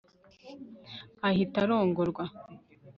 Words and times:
ahita 1.29 1.57
arongorwa 1.63 2.23